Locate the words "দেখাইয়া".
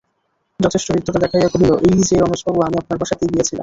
1.19-1.49